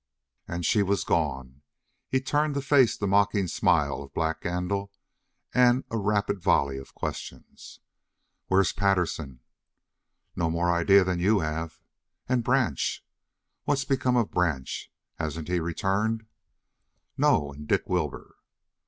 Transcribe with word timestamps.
And 0.47 0.65
she 0.65 0.81
was 0.81 1.03
gone. 1.03 1.61
He 2.09 2.19
turned 2.19 2.55
to 2.55 2.61
face 2.63 2.97
the 2.97 3.05
mocking 3.05 3.45
smile 3.47 4.01
of 4.01 4.15
Black 4.15 4.41
Gandil 4.41 4.89
and 5.53 5.83
a 5.91 5.97
rapid 5.99 6.39
volley 6.39 6.79
of 6.79 6.95
questions. 6.95 7.79
"Where's 8.47 8.73
Patterson?" 8.73 9.41
"No 10.35 10.49
more 10.49 10.71
idea 10.71 11.03
than 11.03 11.19
you 11.19 11.41
have." 11.41 11.79
"And 12.27 12.43
Branch?" 12.43 13.05
"What's 13.65 13.85
become 13.85 14.15
of 14.17 14.31
Branch? 14.31 14.91
Hasn't 15.19 15.49
he 15.49 15.59
returned?" 15.59 16.25
"No. 17.15 17.53
And 17.53 17.67
Dick 17.67 17.83
Wilbur?" 17.87 18.37